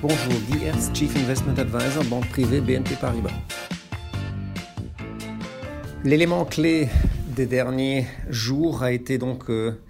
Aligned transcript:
Bonjour, 0.00 0.32
Guy 0.48 0.94
Chief 0.94 1.16
Investment 1.16 1.58
Advisor, 1.58 2.04
banque 2.04 2.28
privée 2.28 2.60
BNP 2.60 2.94
Paribas. 3.00 3.30
L'élément 6.04 6.44
clé 6.44 6.88
des 7.34 7.46
derniers 7.46 8.06
jours 8.28 8.82
a 8.82 8.92
été 8.92 9.18
donc 9.18 9.50
euh, 9.50 9.80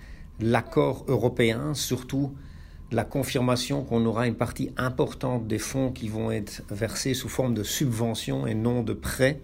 l'accord 0.41 1.05
européen, 1.09 1.75
surtout 1.75 2.35
la 2.91 3.05
confirmation 3.05 3.85
qu'on 3.85 4.07
aura 4.07 4.27
une 4.27 4.37
partie 4.37 4.71
importante 4.79 5.47
des 5.47 5.59
fonds 5.59 5.93
qui 5.93 6.09
vont 6.09 6.31
être 6.31 6.63
versés 6.71 7.13
sous 7.13 7.29
forme 7.29 7.53
de 7.53 7.63
subventions 7.63 8.47
et 8.47 8.55
non 8.55 8.83
de 8.83 8.95
prêts 8.95 9.41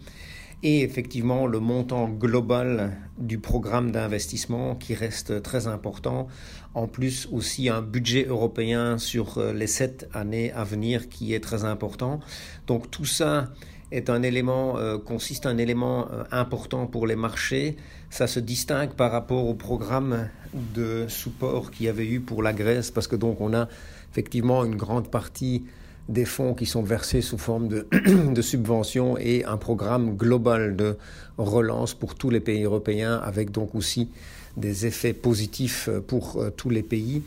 et 0.65 0.83
effectivement 0.83 1.47
le 1.47 1.61
montant 1.61 2.09
global 2.09 2.97
du 3.19 3.39
programme 3.39 3.93
d'investissement 3.93 4.75
qui 4.75 4.95
reste 4.95 5.43
très 5.43 5.67
important. 5.69 6.27
En 6.73 6.89
plus 6.89 7.29
aussi 7.31 7.69
un 7.69 7.83
budget 7.83 8.25
européen 8.25 8.99
sur 8.99 9.39
euh, 9.39 9.53
les 9.53 9.69
sept 9.69 10.09
années 10.15 10.51
à 10.53 10.65
venir 10.65 11.09
qui 11.11 11.35
est 11.35 11.41
très 11.41 11.65
important. 11.65 12.19
Donc 12.67 12.91
tout 12.91 13.05
ça 13.05 13.51
est 13.93 14.09
un 14.09 14.23
élément, 14.23 14.79
euh, 14.79 14.97
consiste 14.99 15.45
un 15.45 15.59
élément 15.59 16.09
euh, 16.11 16.25
important 16.33 16.87
pour 16.87 17.07
les 17.07 17.15
marchés. 17.15 17.77
Ça 18.09 18.27
se 18.27 18.41
distingue 18.41 18.95
par 18.95 19.13
rapport 19.13 19.47
au 19.47 19.55
programme 19.55 20.31
de 20.75 21.05
support 21.09 21.71
qu'il 21.71 21.87
y 21.87 21.89
avait 21.91 22.07
eu 22.07 22.21
pour 22.21 22.43
la 22.43 22.55
Grèce 22.55 22.91
parce 22.91 23.07
que 23.07 23.17
donc 23.17 23.41
on 23.43 23.53
a 23.53 23.69
effectivement 24.11 24.65
une 24.65 24.77
grande 24.77 25.11
partie 25.11 25.65
des 26.09 26.25
fonds 26.25 26.55
qui 26.55 26.67
sont 26.67 26.83
versés 26.83 27.21
sous 27.21 27.39
forme 27.39 27.69
de, 27.69 28.43
subventions 28.43 29.17
et 29.19 29.45
un 29.45 29.57
programme 29.57 30.17
global 30.17 30.77
de 30.77 30.97
relance 31.39 31.95
pour 31.95 32.15
tous 32.15 32.31
les 32.31 32.41
pays 32.41 32.65
européens 32.65 33.21
avec 33.25 33.51
donc 33.51 33.75
aussi 33.75 34.11
des 34.57 34.87
effets 34.87 35.15
positifs 35.15 35.89
pour 36.07 36.37
euh, 36.37 36.51
tous 36.51 36.71
les 36.71 36.83
pays. 36.83 37.23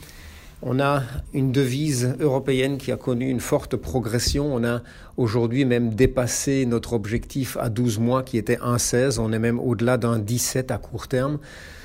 On 0.63 0.79
a 0.79 1.03
une 1.35 1.51
devise 1.51 2.15
européenne 2.19 2.77
qui 2.77 2.91
a 2.91 2.97
connu 2.97 3.29
une 3.29 3.39
forte 3.39 3.75
progression. 3.75 4.55
On 4.55 4.63
a 4.63 4.81
aujourd'hui 5.15 5.65
même 5.65 5.93
dépassé 5.93 6.65
notre 6.65 6.93
objectif 6.93 7.57
à 7.57 7.69
12 7.69 7.99
mois 7.99 8.23
qui 8.23 8.39
était 8.39 8.55
1,16. 8.55 9.19
On 9.19 9.31
est 9.33 9.39
même 9.39 9.59
au-delà 9.59 9.97
d'un 9.97 10.17
17 10.17 10.71
à 10.71 10.79
court 10.79 11.07
terme. 11.07 11.37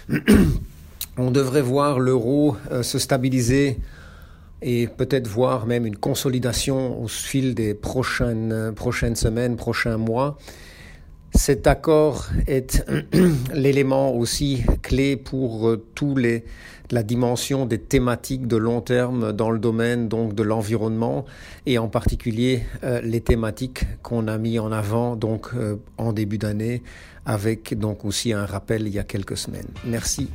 On 1.19 1.31
devrait 1.31 1.61
voir 1.61 2.00
l'euro 2.00 2.56
euh, 2.70 2.83
se 2.83 2.98
stabiliser 2.98 3.78
et 4.62 4.86
peut-être 4.86 5.27
voir 5.27 5.66
même 5.66 5.86
une 5.86 5.96
consolidation 5.96 7.02
au 7.02 7.08
fil 7.08 7.55
des 7.55 7.74
prochaines, 7.74 8.72
prochaines 8.74 9.16
semaines, 9.16 9.56
prochains 9.56 9.96
mois. 9.98 10.38
Cet 11.34 11.66
accord 11.66 12.28
est 12.46 12.84
l'élément 13.54 14.14
aussi 14.14 14.64
clé 14.82 15.16
pour 15.16 15.69
euh, 15.69 15.82
tous 15.94 16.14
les 16.16 16.44
la 16.91 17.02
dimension 17.02 17.64
des 17.64 17.78
thématiques 17.78 18.46
de 18.46 18.56
long 18.56 18.82
terme 18.82 19.32
dans 19.32 19.50
le 19.50 19.58
domaine 19.58 20.08
donc 20.08 20.34
de 20.34 20.42
l'environnement 20.42 21.24
et 21.64 21.78
en 21.78 21.88
particulier 21.88 22.64
euh, 22.84 23.00
les 23.00 23.22
thématiques 23.22 23.84
qu'on 24.02 24.28
a 24.28 24.36
mis 24.36 24.58
en 24.58 24.70
avant 24.70 25.16
donc 25.16 25.48
euh, 25.54 25.76
en 25.97 26.12
début 26.12 26.36
d'année 26.38 26.82
avec 27.24 27.78
donc 27.78 28.04
aussi 28.04 28.34
un 28.34 28.44
rappel 28.44 28.86
il 28.86 28.92
y 28.92 28.98
a 28.98 29.04
quelques 29.04 29.38
semaines. 29.38 29.69
Merci. 29.86 30.28